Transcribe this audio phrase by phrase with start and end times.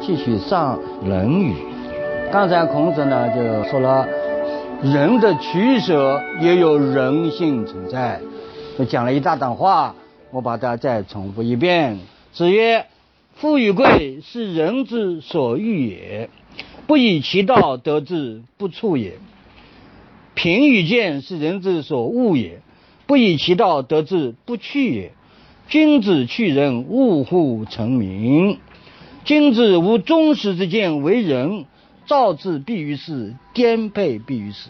[0.00, 1.52] 继续上《论语》。
[2.32, 4.08] 刚才孔子呢就说了，
[4.82, 8.20] 人的取舍也有人性存在，
[8.78, 9.94] 就讲了一大段话。
[10.30, 11.98] 我把它再重复一遍。
[12.32, 12.86] 子曰
[13.36, 16.28] ：“富与贵，是人之所欲也；
[16.86, 19.18] 不以其道得之，不处也。
[20.34, 22.60] 贫与贱，是人之所恶也；
[23.06, 25.12] 不以其道得之，不去也。
[25.68, 28.56] 君子去人，勿乎成名。”
[29.24, 31.66] 君子无忠实之见为人，
[32.06, 34.68] 造之必于事，颠沛必于死。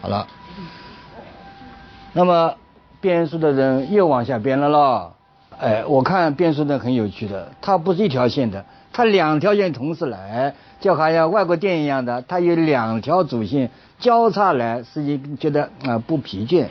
[0.00, 0.26] 好了，
[2.12, 2.56] 那么
[3.00, 5.14] 编书的人又往下编了咯。
[5.58, 13.70] 哎，我看编书的很有趣的，它不是一条线的，它两条线同时来，就好像外国电影一样的，它有两条主线
[14.00, 16.66] 交叉来，使你觉得啊不疲倦。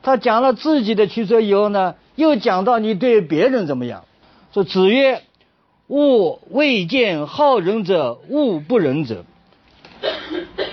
[0.00, 4.04] 他讲了自己的曲折以后呢，又讲到你对别人怎么样。
[4.52, 5.22] 说子曰。
[5.88, 9.24] 吾未见好人者恶不仁者，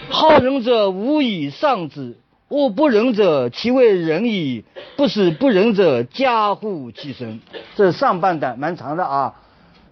[0.09, 7.41] 好人者无以上之，恶不仁者其为仁矣，不使不仁者加乎其身。
[7.75, 9.35] 这是上半段蛮长的啊，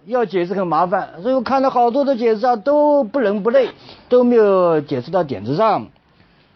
[0.06, 3.68] 要解释很麻烦，所以我看了好多的解释啊，都不伦不类，
[4.08, 5.86] 都没有解释到点子上。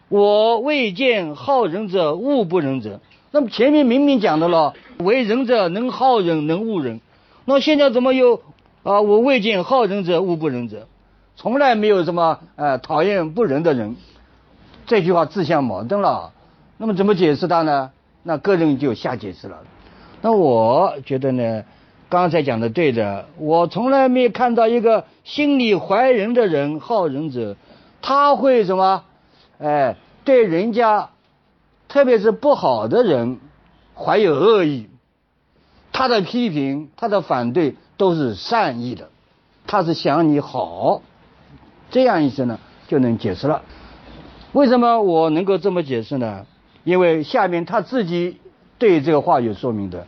[0.09, 3.01] 我未见好人者恶不仁者，
[3.31, 7.01] 那么前面明明讲的了，为人者能好人能恶人，
[7.45, 8.43] 那现在怎么又？
[8.87, 9.01] 啊！
[9.01, 10.87] 我未见好人者恶不仁者，
[11.35, 13.97] 从来没有什么呃讨厌不仁的人。
[14.87, 16.33] 这句话自相矛盾了。
[16.79, 17.91] 那么怎么解释它呢？
[18.23, 19.65] 那个人就瞎解释了。
[20.21, 21.65] 那我觉得呢，
[22.09, 23.27] 刚才讲的对的。
[23.39, 27.57] 我从来没看到一个心里怀仁的人，好人者，
[28.01, 29.03] 他会什么？
[29.59, 31.11] 哎，对人家，
[31.89, 33.41] 特别是不好的人，
[33.97, 34.89] 怀有恶意。
[35.93, 37.75] 他的批评，他的反对。
[37.97, 39.09] 都是善意的，
[39.67, 41.01] 他是想你好，
[41.91, 42.59] 这样意思呢
[42.89, 43.63] 就能解释了。
[44.53, 46.47] 为什么我能够这么解释呢？
[46.85, 48.39] 因为下面他自己
[48.79, 50.07] 对这个话有说明的。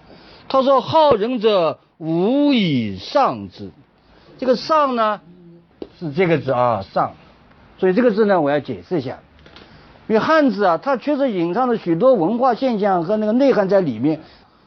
[0.49, 3.71] 他说：“好人者无以上之。”
[4.39, 5.21] 这个“上”呢
[5.99, 7.13] 是这个字啊，“上”。
[7.79, 9.19] 所以这个字呢，我要解释一下。
[10.09, 14.21] 因为汉字啊，它确实隐藏了许多文化现象和那个内涵在里面。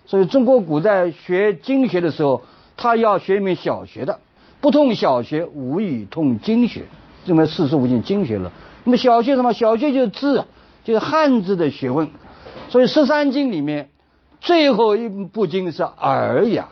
[0.06, 2.42] 所以中国古代学经学的时候。
[2.82, 4.20] 他要学一门小学的，
[4.60, 6.86] 不通小学无以通经学，
[7.26, 8.52] 这么四书五经经学了。
[8.84, 9.54] 那么小学什么？
[9.54, 10.46] 小学就是字，
[10.84, 12.10] 就是汉字的学问。
[12.70, 13.92] 所以十三经里面
[14.40, 16.70] 最后一部经是《尔雅》，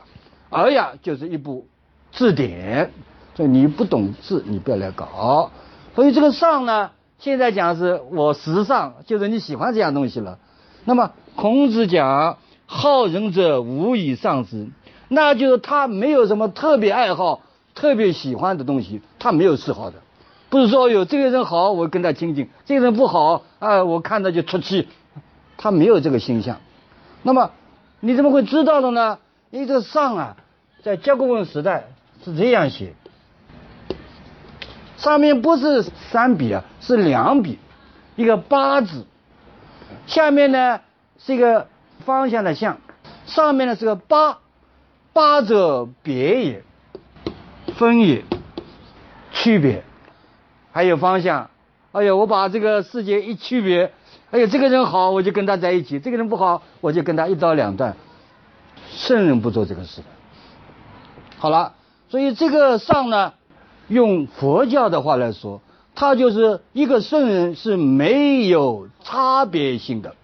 [0.58, 1.68] 《尔雅》就是一部
[2.12, 2.92] 字典。
[3.36, 5.52] 所以你不懂字，你不要来搞。
[5.94, 6.90] 所以这个上呢，
[7.20, 10.40] 现在讲是我时尚，就是你喜欢这样东西了。
[10.86, 14.70] 那么孔子讲好人者无以上之。
[15.12, 17.42] 那就是他没有什么特别爱好、
[17.74, 19.96] 特别喜欢的东西，他没有嗜好的，
[20.50, 24.88] 不是说有这个人好我跟他亲近，这个人不好啊我看他就出气，
[25.58, 26.58] 他没有这个倾向。
[27.24, 27.52] 那么
[28.00, 29.18] 你怎么会知道的呢？
[29.50, 30.38] 因为这上啊，
[30.84, 31.88] 在甲骨文时代
[32.24, 32.94] 是这样写，
[34.98, 35.82] 上面不是
[36.12, 37.58] 三笔啊，是两笔，
[38.16, 39.08] 一个八字，
[40.06, 40.82] 下面呢
[41.18, 41.68] 是一个
[42.06, 42.78] 方向的向，
[43.26, 44.38] 上面呢是个八。
[45.12, 46.64] 八者别也，
[47.76, 48.24] 分也，
[49.32, 49.84] 区别，
[50.72, 51.50] 还有方向。
[51.92, 53.92] 哎呀，我把这个世界一区别，
[54.32, 57.98] 哎呀，这个人好，我就跟他在一起；这个人不好，我就跟他一刀两断。
[58.92, 60.08] 圣人不做这个事的。
[61.38, 61.74] 好了，
[62.10, 63.34] 所以这个上呢，
[63.88, 65.62] 用佛教的话来说，
[65.96, 70.16] 他就是一个圣人是没有差别性的。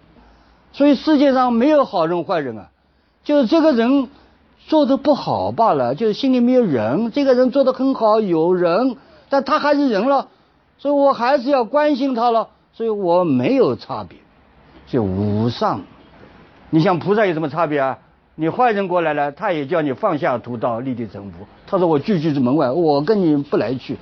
[0.71, 2.69] 所以世界上没有好人坏人啊，
[3.23, 4.09] 就是这个人。
[4.67, 7.11] 做的不好罢了，就是心里没有人。
[7.11, 8.97] 这个人做的很好，有人，
[9.29, 10.29] 但他还是人了，
[10.79, 12.49] 所以我还是要关心他了。
[12.73, 14.17] 所以我没有差别，
[14.87, 15.81] 就无上。
[16.71, 17.99] 你像菩萨有什么差别啊？
[18.33, 21.45] 你坏人过来了，他也叫你放下屠刀，立地成佛。
[21.67, 23.97] 他说我拒拒之门外，我跟你不来去，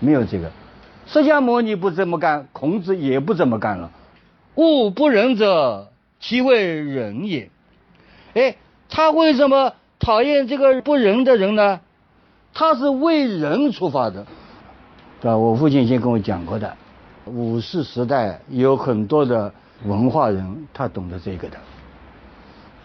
[0.00, 0.50] 没有这个。
[1.06, 3.90] 释迦牟尼不这么干，孔子也不这么干了。
[4.56, 5.88] 物不仁者，
[6.20, 7.50] 其为仁也。
[8.34, 8.56] 哎，
[8.90, 9.72] 他为什么？
[10.02, 11.78] 讨厌这个不仁的人呢，
[12.52, 14.26] 他是为人出发的，
[15.20, 15.36] 对吧？
[15.36, 16.76] 我父亲以前跟我讲过的，
[17.24, 19.54] 五四时代有很多的
[19.84, 21.56] 文化人，他懂得这个的。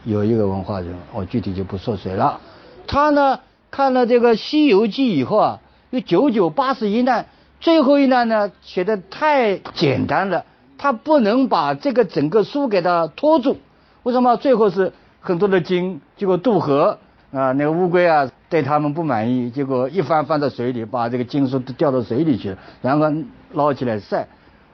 [0.03, 2.39] 有一个文化人，我具体就不说谁了。
[2.85, 3.39] 他呢
[3.71, 5.59] 看了这个《西游记》以后啊，
[5.89, 7.25] 有九九八十一难，
[7.59, 10.45] 最后一难呢写的太简单了，
[10.77, 13.57] 他不能把这个整个书给他拖住。
[14.03, 14.37] 为什么？
[14.37, 16.99] 最后是很多的经，结果渡河
[17.37, 23.05] 啊，那个乌龟啊对他们不满意，结果一翻翻到水里，把这个经书都掉到水里去了，然后
[23.53, 24.27] 捞起来晒，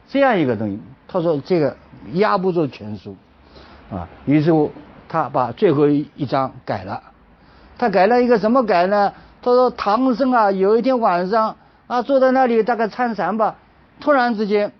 [0.07, 0.79] 这样一个东西。
[1.07, 1.75] 他说这个
[2.13, 3.15] 压不住全书
[3.91, 4.51] 啊，于是。
[5.09, 7.03] 他把最后一章改了，
[7.77, 9.13] 他改了一个什么改呢？
[9.43, 11.55] 他说唐僧啊，有一天晚上
[11.85, 13.57] 啊，坐在那里大概参禅吧，
[13.99, 14.71] 突然之间，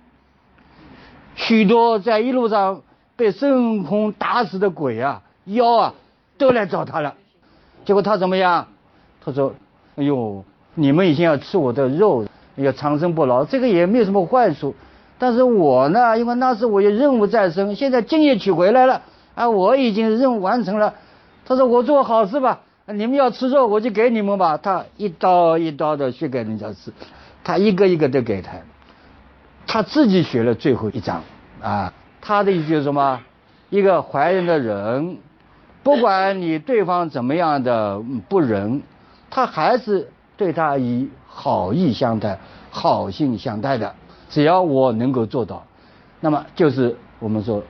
[1.36, 2.82] 许多在一路上
[3.16, 5.94] 被孙悟空打死的鬼啊、妖啊，
[6.40, 7.14] 都来找他了。
[7.86, 8.68] 结果他怎么样？
[9.24, 9.54] 他说
[9.96, 10.44] ：“哎呦，
[10.76, 12.26] 你们以前要吃我的肉，
[12.56, 14.76] 要长生不老，这个也没有什么坏处。
[15.18, 19.02] 但是我呢，因为那时我有任务在身，现在经也取回来了。”
[19.36, 20.94] 啊，我已经任务完成了。
[21.46, 26.94] 他说：“我做好事吧，你们要吃肉，我就给你们吧。”他一刀一刀的去给人家吃，
[27.44, 28.52] 他一个一个的给他。
[29.66, 31.24] 他自己学了最后一章
[31.62, 33.22] 啊，他的意思就是什么？
[33.70, 35.18] 一个怀仁的人，
[35.86, 38.82] 不管你对方怎么样的不仁，
[39.30, 42.40] 他还是对他以好意相待、
[42.72, 43.94] 好心相待的。
[44.30, 45.66] 只要我能够做到，
[46.22, 47.62] 那么就是我们说。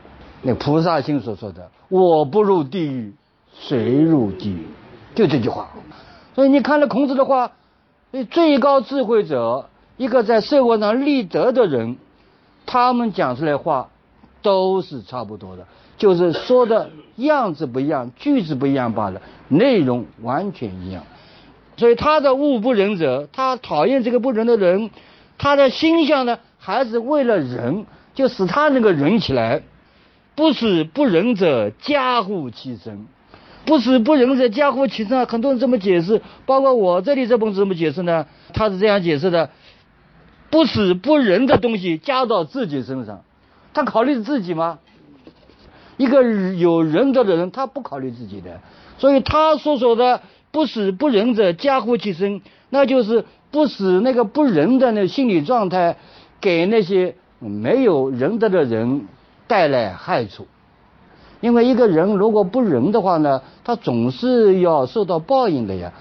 [0.45, 3.13] 那菩萨心所说的“我不入地狱，
[3.53, 4.67] 谁入地狱”，
[5.15, 5.69] 就这句话。
[6.35, 7.53] 所以你看了孔子的话，
[8.29, 11.95] 最高智慧者，一个在社会上立德的人，
[12.65, 13.89] 他们讲出来话
[14.41, 15.65] 都是差不多的，
[15.97, 21.03] 就是说的样子不一样，句子不一样罢了，内容完全一样。
[21.77, 24.89] 所以他的恶不仁者，他讨厌这个不仁的人，
[25.37, 29.63] 他的心向呢，还是为了仁，就使他能够仁起来。
[30.35, 33.05] 不使不仁者加乎其身，
[33.65, 35.25] 不使不仁者加乎其身啊！
[35.29, 38.25] 很多人这么解释，包括我这里这本怎么解释呢？
[38.51, 39.51] 他是这样解释的：
[40.49, 43.21] 不使不仁的东西加到自己身上，
[43.75, 44.79] 他考虑自己吗？
[46.03, 46.21] 一个
[46.53, 48.59] 有仁德的人，他不考虑自己的，
[48.97, 50.21] 所以他所说的
[50.51, 55.97] “不使不仁者加乎其身”，那就是不使那个不仁的那心理状态
[56.41, 59.07] 给那些没有仁德的人。
[59.45, 60.47] 带来害处，
[61.41, 65.91] 因为一个人如果不仁的话呢，他总是要受到报应的呀。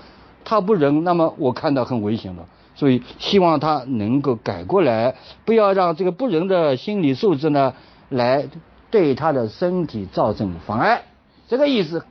[0.45, 2.47] 他不仁，那么我看到很危险了，
[2.77, 7.75] 所以希望他能够改过来，不要让这个不仁的心理素质呢，
[8.09, 8.47] 来
[8.93, 11.03] 对他的身体造成妨碍。
[11.49, 12.05] 这个意思。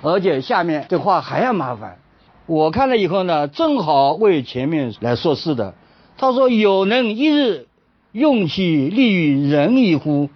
[0.00, 1.98] 而且下面这话还要麻烦，
[2.46, 5.74] 我看了以后呢，正好为前面来说事的。
[6.16, 7.66] 他说：“有能一日。”
[8.14, 10.30] 用其利于人矣乎？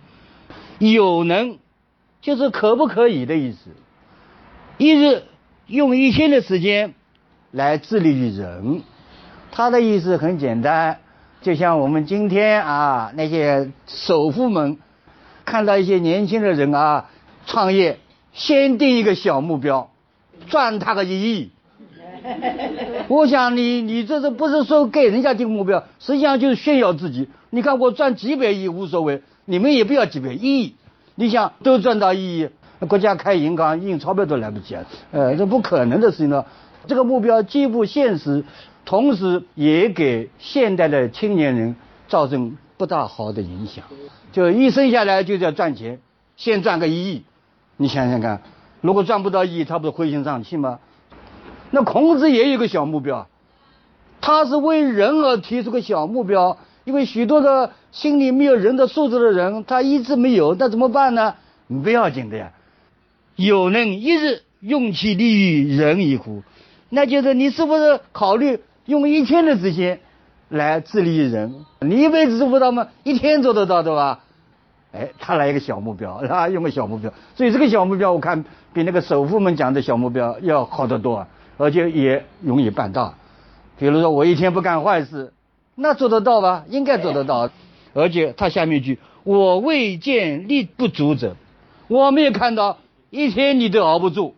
[0.80, 1.58] 有能，
[2.20, 3.70] 就是可不可以的意思。
[4.78, 5.22] 一日
[5.68, 6.94] 用一天的时间
[7.52, 8.82] 来致力于人，
[9.52, 10.98] 他的意思很简单，
[11.40, 14.78] 就像我们今天啊那些首富们
[15.48, 17.06] 看到一些年轻的人啊
[17.46, 17.98] 创业，
[18.34, 19.90] 先定一个小目标，
[20.48, 21.50] 赚他个一亿。
[23.08, 25.84] 我想你，你这是不是说给人家定目标？
[26.00, 27.28] 实际上就是炫耀自己。
[27.48, 30.74] 你看我赚几百亿无所谓，你们也不要几百亿。
[31.14, 32.50] 你想都赚到一亿，
[32.86, 34.84] 国家开银行印钞票都来不及啊！
[35.12, 36.44] 呃，这不可能的事情呢。
[36.86, 38.44] 这个目标既不现实，
[38.84, 41.74] 同时也给现代的青年人
[42.06, 43.84] 造成不大好的影响。
[44.32, 46.00] 就一生下来就是要赚钱，
[46.36, 47.24] 先赚个一亿。
[47.76, 48.40] 你想想看，
[48.80, 50.78] 如果赚不到一亿，他不是灰心丧气吗？
[51.70, 53.28] 那孔子也有个小目标，
[54.20, 61.34] 他是为人而提出个小目标，因为许多的心里没有人的素质的人，他一直没有，那怎么办呢？
[61.84, 62.52] 不要紧的呀，
[63.36, 66.42] 有能一日用其利于人矣乎？
[66.88, 70.00] 那就是你是不是考虑用一天的时间
[70.48, 71.64] 来自立于人？
[71.80, 72.88] 你一辈子做不到吗？
[73.04, 74.20] 一天做得到对吧？
[74.92, 76.48] 哎，他来一个小目标， 啊？
[76.48, 81.26] 用个小目标，所以这个小目标我看比那个首富们讲的小目标要好得多。
[81.60, 83.14] 而且也容易办到，
[83.80, 85.32] 比如说我一天不干坏事，
[85.74, 86.64] 那做得到吧？
[86.68, 87.50] 应该做得到。
[87.94, 91.34] 而且他下面一句，我未见力不足者，
[91.88, 92.78] 我没有看到
[93.10, 94.36] 一天你都熬不住，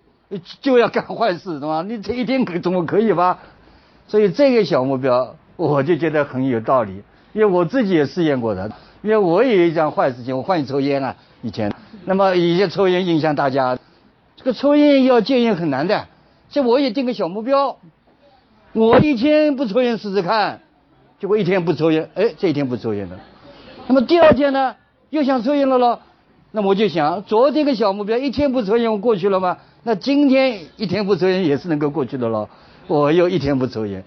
[0.63, 1.83] 就要干坏事，对吧？
[1.87, 3.41] 你这一天可怎么可以吧？
[4.09, 7.03] 所以这个小目标，我就觉得很有道理，
[7.35, 11.71] 因为我自己也试验过的，因为我也有一件坏事情，我欢喜抽烟啊，以前，
[12.07, 13.79] 那么以前抽烟影响大家，
[14.37, 16.07] 这个抽烟要戒烟很难的。
[16.49, 17.77] 这我也定个小目标，
[18.73, 20.61] 我一天不抽烟试试看，
[21.21, 23.21] 结果一天不抽烟，哎，这一天不抽烟了。
[23.87, 24.77] 那么第二天呢，
[25.11, 26.01] 又想抽烟了咯。
[26.53, 29.59] 那么我就想，昨天个小目标一天不抽烟，我过去了吗？
[29.83, 32.49] 那今天一天不抽烟也是能够过去的咯。
[32.87, 34.03] 我又一天不抽烟，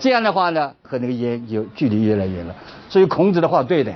[0.00, 2.54] 这样的话呢，和那个烟就距离越来越远了。
[2.88, 3.92] 所以孔子的话对的，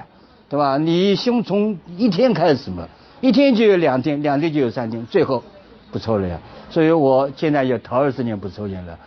[0.49, 0.77] 对吧？
[0.79, 2.89] 你先从一天开始嘛，
[3.21, 5.43] 一天就有两天，两天就有三天，最后
[5.91, 6.41] 不抽了呀。
[6.71, 8.99] 所以我现在有头二十年不抽烟了。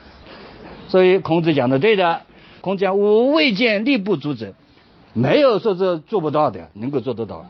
[0.88, 2.22] 所以孔子讲的对的，
[2.62, 4.54] 孔子讲吾未见力不足者，
[5.14, 7.46] 没有说是做不到的，能够做得到。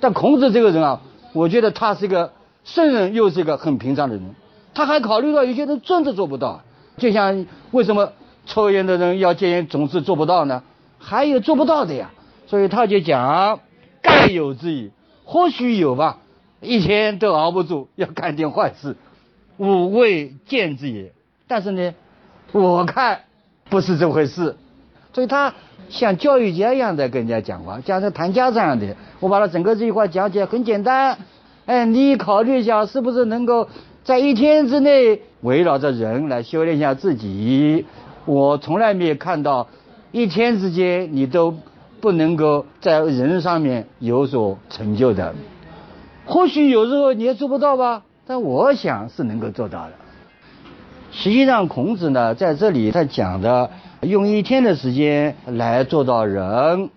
[0.00, 1.00] 但孔子这个人啊，
[1.32, 2.32] 我觉得他是一个
[2.64, 4.34] 圣人，又是一个很平常的人。
[4.72, 6.62] 他还考虑到有些人真的做不到，
[6.96, 8.12] 就像为什么
[8.46, 10.62] 抽烟的人要戒烟总是做不到呢？
[10.98, 12.10] 还有做不到的呀。
[12.46, 13.60] 所以他就讲：
[14.02, 14.90] 盖有之矣，
[15.24, 16.18] 或许有吧，
[16.60, 18.96] 一天都熬不住，要干点坏事。
[19.56, 21.12] 吾未见之也。
[21.46, 21.94] 但是呢，
[22.52, 23.20] 我看
[23.68, 24.56] 不是这回事。
[25.12, 25.54] 所以他
[25.88, 28.96] 像教育家一样的跟人家讲话，讲成谈家这样的。
[29.20, 31.18] 我把他整个这句话讲起来很简单，
[31.66, 33.68] 哎，你考虑一下，是不是能够
[34.02, 37.86] 在一天之内围绕着人来修炼一下自己？
[38.30, 39.66] 我从来没有看到
[40.12, 41.52] 一天之间你都
[42.00, 45.34] 不能够在人上面有所成就的。
[46.26, 49.92] 或许有时候你也做不到吧，但我想是能够做到的。
[51.10, 53.70] 实际上，孔子呢在这里他讲的
[54.00, 56.90] 用一天的时间来做到人。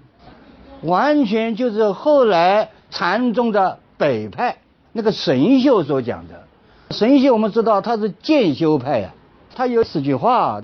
[0.84, 4.58] 完全就是后来禅宗的北派
[4.92, 6.44] 那个神秀所讲的。
[6.92, 9.10] 神秀我们知道他是渐修派呀，
[9.56, 10.62] 他有四句话：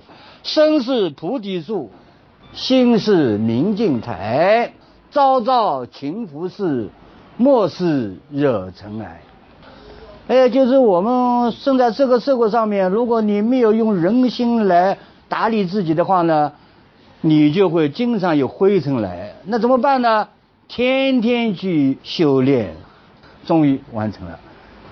[0.52, 1.92] 身是菩提树，
[2.54, 4.74] 心是明镜台，
[5.12, 6.88] 朝朝勤拂拭，
[7.38, 9.22] 莫使惹尘埃。
[10.28, 16.52] 哎，就是我们生在这个社会上面，如果你没有用人心来打理自己的话呢？
[17.22, 20.30] 你就会经常有灰尘来，那怎么办呢？
[20.68, 22.74] 天天去修炼，
[23.46, 24.40] 终于完成了。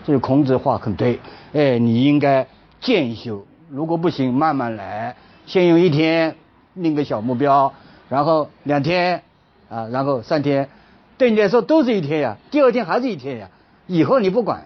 [0.06, 1.20] 所以孔子话很对，
[1.54, 2.46] 哎，你应该
[2.80, 5.16] 渐修，如果不行，慢慢来。
[5.48, 6.36] 先用一天
[6.76, 7.74] 定个小目标，
[8.10, 9.24] 然后两天，
[9.70, 10.70] 啊，然后三天，
[11.18, 12.38] 对你来说都是一天呀。
[12.52, 13.50] 第二天还是一天呀，
[13.88, 14.66] 以后你不管。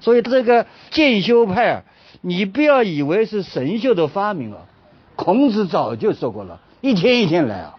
[0.00, 1.82] 所以这个渐修派，
[2.20, 4.58] 你不要以为是神秀的发明啊，
[5.16, 6.60] 孔子早就说过了。
[6.80, 7.74] 一天一天来啊！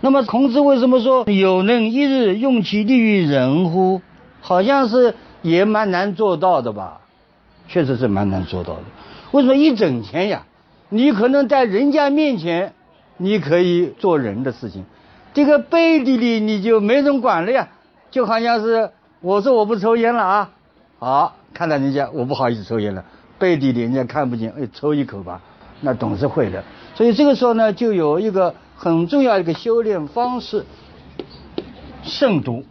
[0.00, 4.00] 那么孔子为什么说有能一日用其力于人乎？
[4.40, 7.00] 好像是也蛮难做到的吧？
[7.66, 8.82] 确实是蛮难做到的。
[9.32, 10.46] 为什么一整天呀？
[10.90, 12.74] 你可能在人家面前，
[13.16, 14.84] 你可以做人的事情，
[15.32, 17.68] 这个背地里你就没人管了呀。
[18.10, 20.50] 就好像是我说我不抽烟了啊，
[20.98, 23.04] 好看到人家我不好意思抽烟了，
[23.38, 25.40] 背地里人家看不见，哎，抽一口吧，
[25.80, 26.64] 那总是会的。
[26.96, 30.66] 所以这个时候呢，就有一个很重要的一个修炼方式，
[32.02, 32.64] 慎独。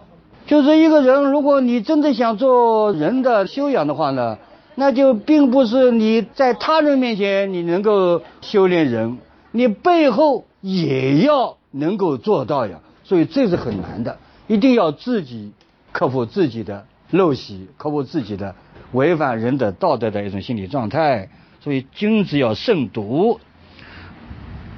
[0.45, 4.39] 就是一个人，如果你真的想做人的修养的话呢，
[4.79, 9.17] 那就并不是你在他人面前你能够修炼人，
[9.51, 12.79] 你背后也要能够做到呀。
[13.03, 14.17] 所以这是很难的，
[14.48, 15.51] 一定要自己
[15.91, 18.55] 克服自己的陋习，克服自己的
[18.93, 21.29] 违反人的道德的一种心理状态。
[21.59, 23.41] 所以君子要慎独。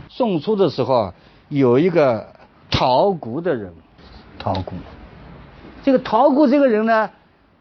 [0.09, 1.13] 宋初的时候啊，
[1.47, 2.33] 有一个
[2.71, 3.71] 陶谷的人，
[4.39, 4.73] 陶谷。
[5.83, 7.11] 这个陶谷这个人呢，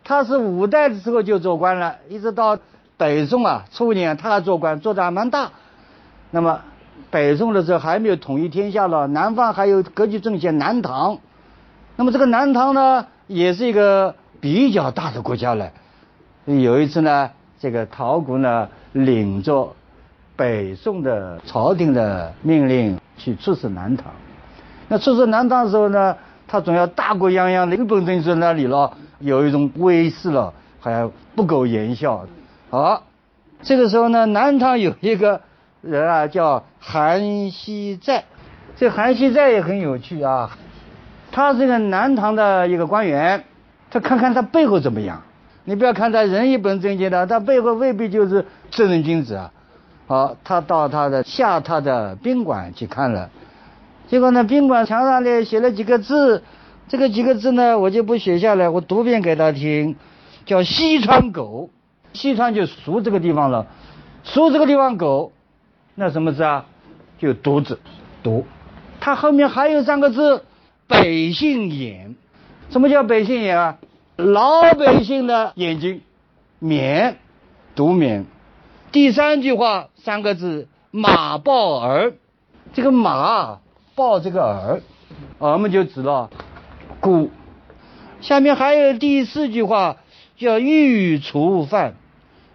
[0.05, 2.59] 他是五代的时候就做官了，一直到
[2.97, 5.51] 北宋啊初年，他还做官，做的还蛮大。
[6.31, 6.61] 那么
[7.11, 11.19] 北宋的时候还没有统一天下了，南方还有割据政权南唐。
[11.97, 15.71] 那么这个南唐呢，也是一个比较大的国家了。
[16.45, 19.75] 有一次呢，这个陶谷呢领着。
[20.37, 24.07] 北宋的朝廷的命令去出使南唐，
[24.89, 26.17] 那出使南唐的时候呢，
[26.49, 32.27] 他总要大过泱泱的日本政治那里了，有一种威势了，还不苟言笑。
[32.71, 33.05] 好，
[33.63, 35.41] 这个时候呢，南唐有一个
[35.83, 38.25] 人啊，叫韩熙载。
[38.77, 40.57] 这韩熙载也很有趣啊，
[41.31, 43.45] 他是个南唐的一个官员，
[43.91, 45.23] 他看看他背后怎么样。
[45.65, 49.53] 你不要看他人一本正经的，他背后未必就是正人君子啊。
[50.07, 53.29] 好，他到他的下榻的宾馆去看了，
[54.09, 56.43] 结果呢，宾馆墙上呢写了几个字，
[56.91, 59.95] 这个几个字呢我就不写下来，我读遍给他听，
[60.45, 61.71] 叫西川狗，
[62.13, 63.69] 西川就熟这个地方了，
[64.25, 65.31] 熟这个地方狗，
[65.95, 66.67] 那什么字啊？
[67.21, 67.79] 就独字，
[68.25, 68.45] 独。
[68.99, 70.43] 他后面还有三个字，
[70.89, 72.17] 百姓眼，
[72.71, 73.79] 什么叫百姓眼啊？
[74.17, 76.03] 老百姓的眼睛，
[76.59, 77.19] 免，
[77.77, 78.27] 独免。
[78.91, 82.15] 第三句话三个字，马抱儿，
[82.73, 83.61] 这个马
[83.95, 84.83] 抱这个儿，
[85.39, 86.29] 儿们就知道
[86.99, 87.31] 姑。
[88.21, 89.97] 下面还有第四句话，
[90.37, 91.95] 叫御厨饭，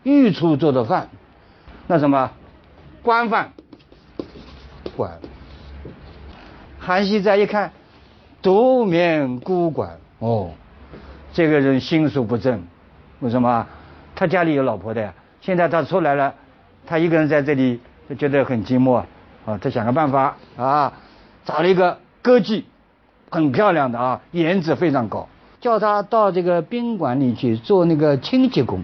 [0.03, 1.09] 御厨做的饭，
[1.87, 2.31] 那什么？
[3.01, 3.53] 官饭，
[4.95, 5.19] 管。
[6.79, 7.71] 韩熙载一看，
[8.41, 10.51] 独免孤管，哦，
[11.33, 12.63] 这个人心术不正，
[13.19, 13.67] 为什么？
[14.15, 16.35] 他家里有老婆的呀，现在他出来了，
[16.85, 19.03] 他一个人在这里，就觉得很寂寞，
[19.45, 20.93] 啊，他想个办法啊，
[21.43, 22.63] 找了一个歌妓，
[23.35, 25.27] 很漂亮的啊，颜值非常高。
[25.61, 28.83] 叫他到这个宾馆里去做那个清洁工，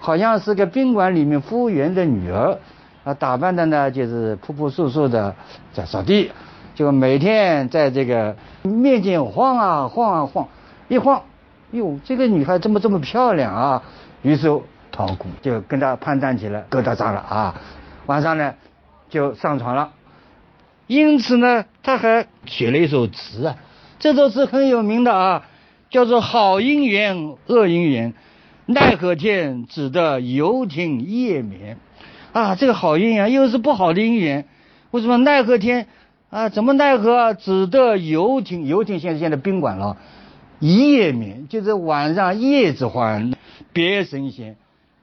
[0.00, 2.58] 好像是个宾馆里面服务员的女儿，
[3.04, 5.36] 啊，打扮的呢就是朴朴素素的，
[5.72, 6.32] 在扫地，
[6.74, 10.48] 就每天在这个面前晃啊晃啊晃，
[10.88, 11.22] 一晃，
[11.70, 13.82] 哟，这个女孩怎么这么漂亮啊？
[14.22, 14.48] 于是
[14.90, 17.54] 陶谷就跟他攀谈起来，勾搭上了啊，
[18.06, 18.54] 晚上呢
[19.08, 19.90] 就上床了，
[20.88, 23.54] 因此呢他还写了一首词啊，
[24.00, 25.46] 这首是很有名的啊。
[25.90, 28.14] 叫做好姻缘，恶姻缘，
[28.66, 31.78] 奈何天只得游艇夜眠，
[32.32, 34.46] 啊，这个好姻缘又是不好的姻缘，
[34.92, 35.88] 为什么奈何天
[36.30, 36.48] 啊？
[36.48, 38.68] 怎么奈何只得游艇？
[38.68, 39.96] 游艇现在现在宾馆了，
[40.60, 43.32] 夜眠就是晚上夜之欢，
[43.72, 44.54] 别神仙。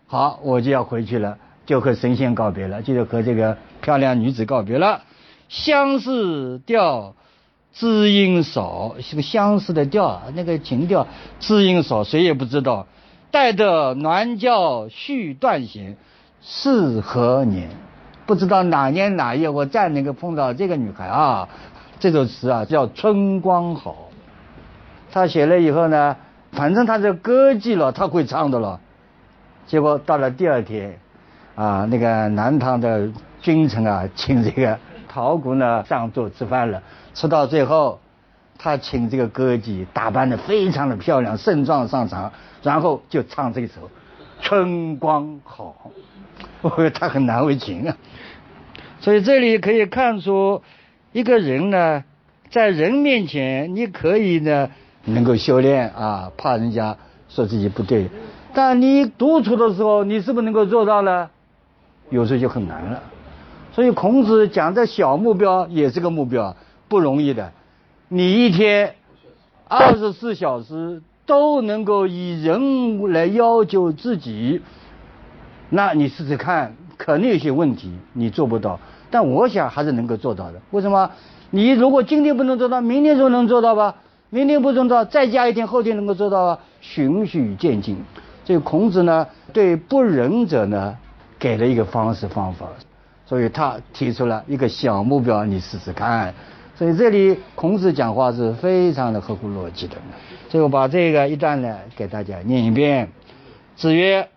[0.06, 5.02] 好，我就要回去了，就和神仙告别了，就是和这个漂亮女子告别了，
[5.50, 7.14] 相思调。
[7.80, 11.06] 知音少，是个相思的调，那个情调。
[11.40, 12.88] 知音少，谁也不知道。
[13.30, 15.96] 待得鸾教续断弦，
[16.42, 17.70] 是何年？
[18.26, 21.48] 不知道哪年哪月，我再能够碰到这个女孩啊！
[22.00, 23.92] 这首词啊，叫《春光好》。
[25.12, 26.18] 他写了以后呢，
[26.54, 28.80] 反正他是歌妓了，他会唱的了。
[29.68, 30.98] 结果到了第二天，
[31.54, 33.08] 啊，那个南唐的
[33.40, 36.82] 君臣啊，请这个陶谷呢上座吃饭了。
[37.18, 38.00] 吃到最后，
[38.60, 43.82] 他请这个歌姬打扮的非常的漂亮，盛装上场，然后就唱这首
[44.40, 45.90] 《春光好》，
[46.92, 47.98] 他很难为情啊。
[49.00, 50.62] 所以这里可以看出，
[51.12, 52.04] 一个人呢，
[52.52, 54.70] 在人面前你可以呢
[55.06, 56.96] 能够修炼啊，怕人家
[57.30, 58.12] 说自己不对，
[58.54, 61.32] 但你独处的时候，你是不是能够做到呢？
[62.12, 63.02] 有时候就很难了。
[63.72, 66.56] 所以孔子讲的小目标也是个目标。
[66.88, 67.52] 不容易的，
[68.08, 68.96] 你一天
[69.68, 74.62] 二十四小时都能够以人来要求自己，
[75.70, 78.80] 那你试试看，可能有些问题你做不到，
[79.12, 80.62] 但我想还是能够做到的。
[80.72, 81.12] 为什么？
[81.50, 83.96] 你如果今天不能做到，明天就能做到吧？
[84.30, 86.60] 明天不能做到，再加一天，后天能够做到啊？
[86.82, 87.98] 循序渐进。
[88.46, 90.98] 所以孔子呢，对不仁者呢，
[91.38, 92.66] 给了一个方式方法，
[93.26, 96.34] 所以他提出了一个小目标，你试试看。
[96.78, 99.96] 所以这里孔子讲话是非常的合乎逻辑的。
[100.50, 103.10] 所以我把这个一段呢给大家念一遍。
[103.76, 104.30] 子曰：“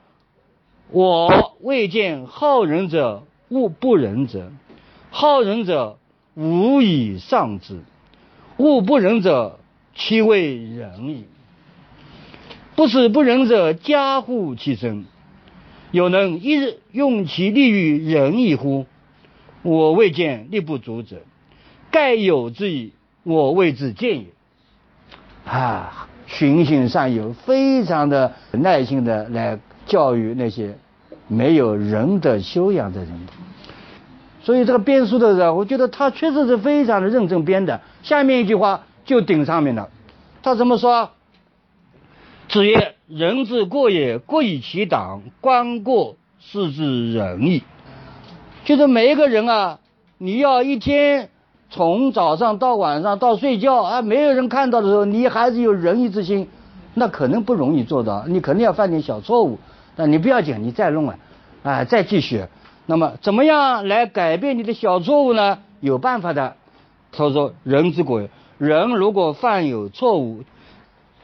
[0.91, 4.51] 我未见好仁者恶不仁者，
[5.11, 5.99] 好仁者
[6.35, 7.81] 无以上之，
[8.57, 9.59] 恶不仁者
[9.95, 11.27] 其为仁矣。
[12.75, 15.05] 不使不仁者加乎其身，
[15.91, 18.87] 有能一日用其力于仁矣乎？
[19.63, 21.19] 我未见力不足者。”
[21.91, 24.27] 盖有之矣，我谓之见也。
[25.45, 30.79] 啊，循循善诱，非常的耐心的来教育那些
[31.27, 33.27] 没有仁德修养的人。
[34.43, 37.81] 所以这个编书的人，我觉得他确实是非常的认真编的。
[38.03, 39.91] 下面一句话就顶上面了，
[40.43, 41.11] 他怎么说？
[42.49, 47.63] 子曰：“人之过也，过以其党；观过，是之仁矣。”
[48.65, 49.79] 就是每一个人啊，
[50.19, 51.31] 你要一天。
[51.71, 56.49] 从早上到晚上到睡觉啊，没有人看到的时候，你还是有仁义之心，
[56.95, 58.25] 那可能不容易做到。
[58.27, 59.59] 你肯定要犯点小错误，
[59.95, 61.17] 但你不要紧，你再弄啊，
[61.63, 62.45] 啊，再继续。
[62.87, 65.61] 那么怎么样来改变你的小错误呢？
[65.79, 66.57] 有办法的。
[67.13, 70.43] 他说：“人之鬼，人如果犯有错误，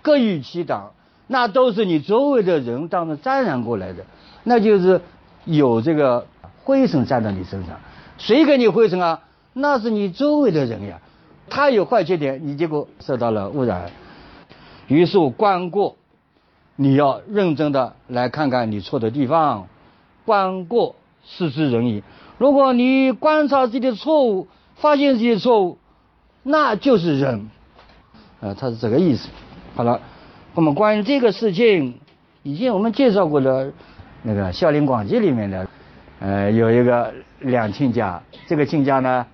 [0.02, 0.92] 各与其党，
[1.26, 4.04] 那都是你周围的人当中沾染过来的，
[4.44, 5.00] 那就是
[5.44, 6.26] 有这个
[6.62, 7.80] 灰尘沾到你身上，
[8.18, 9.20] 谁给你灰尘啊？”
[9.58, 11.00] 那是你周围的人呀，
[11.48, 13.90] 他有坏缺点，你结果受到了污染。
[14.86, 15.96] 于是观过，
[16.76, 19.66] 你要认真的来看看你错的地方。
[20.26, 22.02] 观过，是之人矣。
[22.36, 25.78] 如果你观察自己的错误，发现自己的错误，
[26.42, 27.48] 那就是人。
[28.40, 29.30] 呃，他是这个意思。
[29.74, 30.02] 好了，
[30.54, 31.98] 我们关于这个事情，
[32.42, 33.72] 以前我们介绍过的，
[34.22, 35.66] 那个《孝陵广记》里面的，
[36.20, 37.14] 呃，有一个。
[37.40, 39.26] 两亲家，这个亲家呢，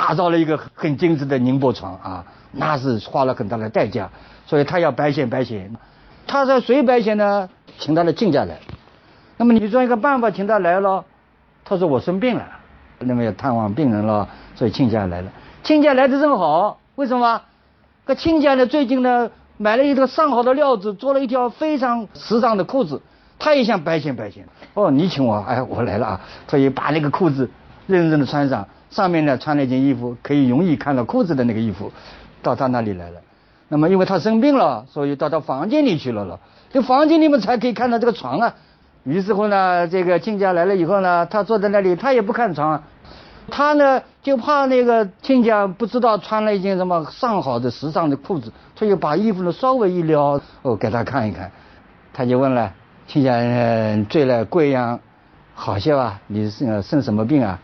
[0.00, 4.08] 打造了一个很精致的宁波床啊，那是花了很大的代价，
[4.46, 5.70] 所以他要白显白显。
[6.26, 7.50] 他说谁白显呢？
[7.78, 8.56] 请他的亲家来。
[9.36, 11.04] 那么你说一个办法，请他来了。
[11.66, 12.46] 他说我生病了，
[13.00, 15.30] 那么要探望病人了，所以亲家来了。
[15.62, 17.42] 亲家来的正好，为什么？
[18.06, 23.02] 这亲家呢最近呢买了一个上好的料子，做了一条非常时尚的裤子，
[23.38, 24.46] 他也想白显白显。
[24.72, 26.20] 哦，你请我，哎，我来了啊！
[26.48, 27.50] 所以把那个裤子
[27.86, 31.92] 认真的穿上，上面呢穿了一件衣服，可以容易看到裤子的那个衣服，
[32.42, 33.20] 到他那里来了。
[33.68, 36.40] 那么因为他生病了，所以到他房间里去了了。
[36.72, 38.54] 这房间里面才可以看到这个床啊。
[39.04, 42.82] 于是乎呢，这个亲家来了以后呢，他坐在那里，他也不看床。
[43.48, 51.50] 他呢就怕那个亲家不知道穿了一件什么上好的时尚的裤子，他就把衣服呢稍微一撩，哦，给他看一看。
[52.12, 52.72] 他就问了
[53.06, 53.38] 亲家
[54.08, 55.00] 醉了贵阳
[55.54, 56.20] 好些吧？
[56.26, 57.58] 你是生什么病啊？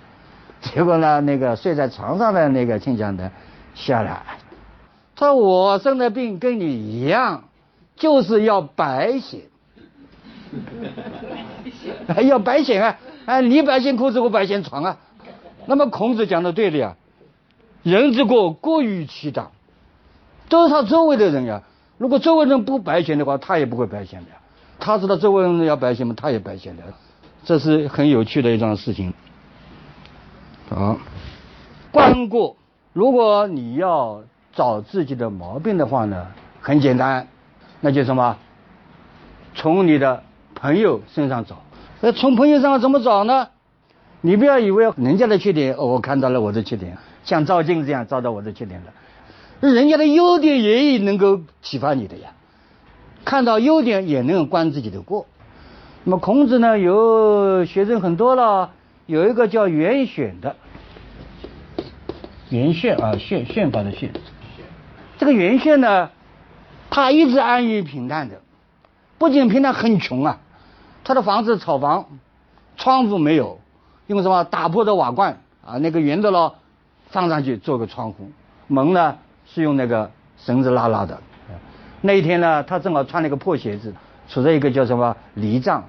[0.73, 3.31] 结果呢，那个睡在床上的那个亲家呢
[3.75, 4.23] 笑了，
[5.15, 7.45] 他说我生的病跟你一样，
[7.97, 9.49] 就是要白血。
[12.25, 12.99] 要白显啊！
[13.27, 14.97] 哎，你白显裤子，我白显床啊。
[15.67, 16.97] 那么孔子讲的对的呀，
[17.83, 19.51] 人之过，过于其当，
[20.49, 21.63] 都是他周围的人呀。
[21.99, 24.27] 如果周围人不白显的话，他也不会白显的。
[24.79, 26.83] 他知道周围人要白显嘛，他也白显的。
[27.45, 29.13] 这是很有趣的一桩事情。
[30.69, 30.99] 好，
[31.93, 32.57] 关过，
[32.93, 36.27] 如果你要找自己的毛病的话呢，
[36.61, 37.29] 很简单，
[37.81, 38.37] 那就什么，
[39.55, 40.25] 从你的
[40.57, 41.63] 朋友身上找。
[42.01, 43.49] 那从朋友身上怎么找呢？
[44.23, 48.93] 你不要以为人家的缺点，哦，我看到了我的缺点，像照镜子一样照到我的缺点了。
[49.61, 52.31] 人家的优点也能够启发你的呀，
[53.25, 55.27] 看到优点也能关自己的过。
[56.03, 58.73] 那么孔子呢，有学生很多了，
[59.07, 60.57] 有一个叫袁选的，
[62.51, 64.11] 袁炫啊，宪宪法的炫。
[65.17, 66.11] 这个袁炫呢，
[66.91, 68.41] 他一直安于平淡的，
[69.17, 70.41] 不仅平淡，很穷啊。
[71.05, 72.09] 他的房子草房，
[72.77, 73.61] 窗户没有。
[74.09, 75.79] 用什么打破的瓦罐啊？
[75.79, 76.57] 那个圆的咯，
[77.11, 78.33] 放上去做个窗户。
[78.67, 81.21] 门呢是用那个绳子拉拉的。
[82.01, 83.95] 那一天呢，他正好穿了一个破鞋子，
[84.29, 85.85] 处在一个叫什么离帐。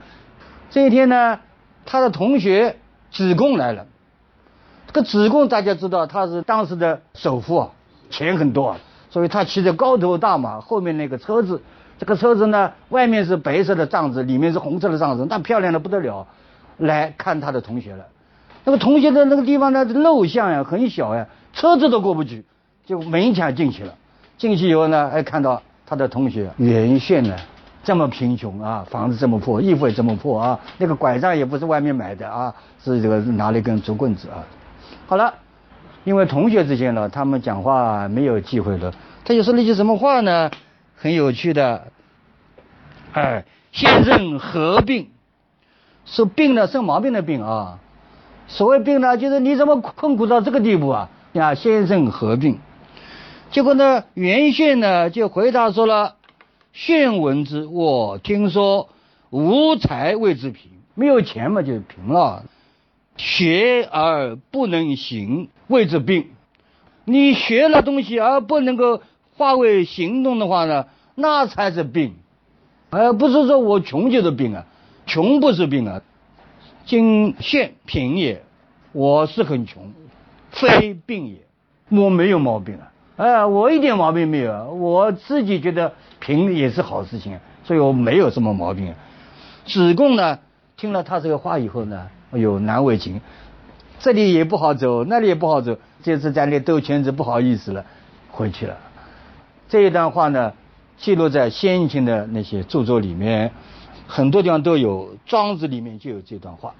[0.69, 1.39] 这一天呢，
[1.85, 2.77] 他的同学
[3.17, 3.85] 子贡来了。
[4.85, 7.69] 这个子贡大家知道，他是当时的首富啊，
[8.11, 8.77] 钱很多啊，
[9.09, 11.61] 所以他骑着高头大马，后面那个车子，
[11.97, 16.27] 这个车子呢，外面是白色的帐子，里面是红色的帐子，那漂亮的不得了。
[16.77, 18.05] 来看他的同学了，
[18.63, 22.45] 那个同学的那个地方呢，陋巷呀，很小呀，车子都过不去，
[22.85, 23.95] 就勉强进去了。
[24.37, 27.35] 进去以后呢，还看到他的同学袁宪呢，
[27.87, 34.43] 这么贫穷啊，房子这么破，衣服也这么破啊，那个拐杖也不是外面买的啊，是这个拿了一根竹棍子啊。
[35.05, 35.33] 好了，
[36.03, 40.51] 因为同学之间呢，他们讲话没有忌讳的，他就说了一句什么话呢？
[40.97, 41.87] 很有趣的，
[43.13, 45.07] 哎，先生何病？
[46.03, 47.79] 是病呢，生毛病的病啊。
[48.49, 51.09] 所谓病呢，就是你怎么困苦到这个地步啊？
[51.31, 52.59] 呀，先生何病？
[53.49, 56.15] 结果呢，袁宪呢就回答说了
[56.79, 58.89] ：“现闻之，我听说
[59.31, 62.45] 无财谓之贫，没有钱嘛就贫了。
[63.17, 66.27] 学而不能行谓之病。
[67.03, 69.01] 你学了东西而不能够
[69.35, 70.85] 化为行动的话呢，
[71.15, 72.13] 那才是病，
[72.91, 74.67] 而不是说我穷就是病啊。”
[75.07, 76.03] 穷不是病啊，
[76.85, 78.43] 今现贫也，
[78.91, 79.93] 我是很穷，
[80.51, 81.37] 非病也，
[81.89, 88.93] 我没有毛病啊，哎，我一点毛病没有，我自己觉得贫也是好事情，所以我没有什么毛病。
[89.65, 90.39] 子贡呢，
[90.77, 93.19] 听了他这个话以后呢，哎呦难为情，
[93.99, 97.83] 这里也不好走，那里也不好走，这次在那兜圈子不好意思了，
[98.29, 98.77] 回去了。
[99.67, 100.53] 这一段话呢，
[100.97, 103.51] 记录在先秦的那些著作里面。
[104.09, 106.73] 很多地方都有，《庄子》里面就有这段话。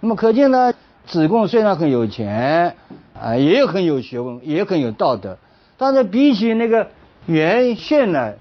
[0.00, 0.74] 那么可见呢，
[1.06, 2.76] 子贡虽然很有钱，
[3.18, 5.38] 啊，也很有学问，也很有道德，
[5.78, 6.90] 但是比起那个
[7.26, 8.34] 袁宪呢，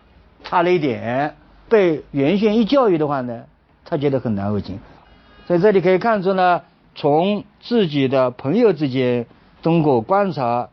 [0.43, 1.35] 差了一点。
[1.67, 3.45] 被袁宪一教育的话呢，
[3.85, 4.79] 他觉得很难为情。
[5.47, 6.61] 在这里可以看出呢，
[6.93, 9.25] 从自己的朋友之间
[9.63, 10.69] 通过观察，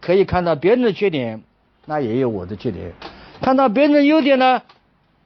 [0.00, 1.42] 可以看到别人的缺点，
[1.86, 2.90] 那也有我的缺点；
[3.40, 4.62] 看到别人的优点呢。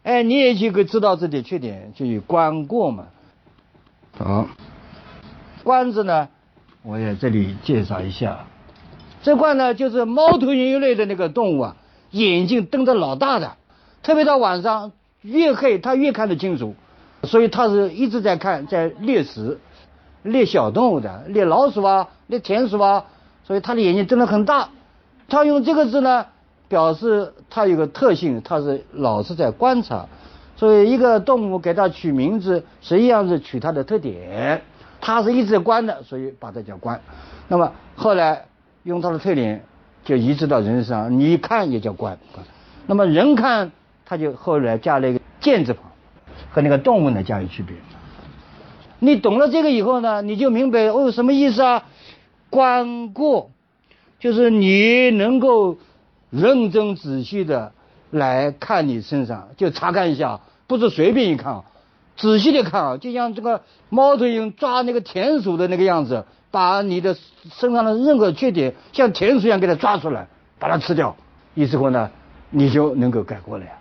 [0.03, 3.07] 哎，你也就可以知道自己的缺点，就有观过嘛。
[4.19, 4.47] 好，
[5.65, 6.29] 观字呢，
[6.83, 8.47] 我也这里介绍一下。
[9.27, 11.77] 这观呢，就是猫头鹰一类的那个动物啊，
[12.13, 13.57] 眼睛瞪得老大的，
[14.05, 16.77] 特别到晚上越黑，它越看得清楚，
[17.25, 19.59] 所以它是一直在看，在猎食。
[20.23, 23.07] 猎小动物的，猎老鼠啊，猎田鼠啊，
[23.43, 24.69] 所以它的眼睛睁得很大。
[25.29, 26.27] 它用这个字呢，
[26.69, 30.07] 表示它有个特性，它是老是在观察。
[30.55, 34.63] 所以一个动物给它取名字，实际上是取它的特点。
[35.01, 37.01] 它是一直观的，所以把它叫观。
[37.49, 38.47] 那么后来
[38.87, 39.65] 用它的特点，
[40.05, 42.17] 就移植到人身上，你看也叫观。
[42.87, 43.73] 那么人看，
[44.05, 45.83] 他就后来加了一个见字旁，
[46.53, 47.75] 和那个动物呢加以区别。
[49.01, 51.83] 你懂了这个以后呢，你就明白哦什么意思啊？
[52.49, 53.51] 观过，
[54.21, 55.79] 就是你能够
[56.31, 57.73] 认真仔细的
[58.13, 61.65] 来看你身上，就查看一下，不是随便一看，
[62.17, 67.17] 仔细的看啊，就像这个猫头鹰抓那个田鼠的那个样子，把你的
[67.53, 70.27] 身上的任何缺点，像田鼠一样给它抓出来，
[70.59, 71.15] 把它吃掉。
[71.55, 72.11] 意思后呢，
[72.51, 73.73] 你就能够改过了呀。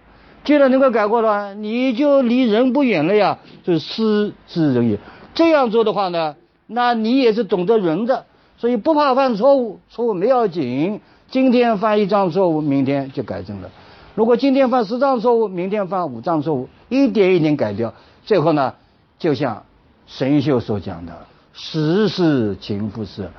[0.43, 3.39] 既然能够改过了，你就离人不远了呀。
[3.63, 4.99] 就是失之人也。
[5.33, 6.35] 这样做的话呢，
[6.67, 8.25] 那你也是懂得人的，
[8.57, 11.01] 所以不怕犯错误，错误没要紧。
[11.31, 13.71] 今天犯一张错误，明天就改正了。
[14.13, 17.93] 如果今天犯十张错误，明天犯五张错误，一点一点改掉，
[18.25, 18.73] 最后呢，
[19.19, 19.65] 就像
[20.07, 23.29] 神秀所讲的：“时事情不是，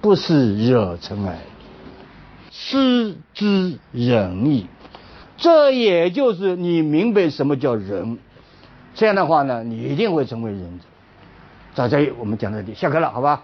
[0.00, 1.40] 不是惹尘埃，
[2.50, 4.68] 失之人矣。”
[5.36, 8.18] 这也就是你明白什么叫仁，
[8.94, 10.78] 这样的话呢，你一定会成为仁
[11.74, 11.88] 者。
[11.88, 13.42] 在我们讲到这里，下课了，好吧？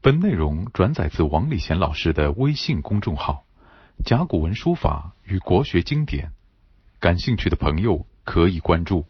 [0.00, 3.44] 本内容转载自王礼贤老师的微信公众号
[4.04, 6.32] “甲骨文书法与国学经典”，
[7.04, 9.04] 感兴趣的朋友可以关注。